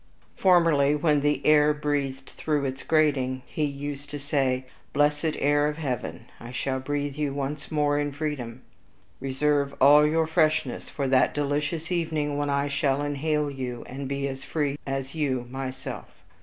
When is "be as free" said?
14.09-14.79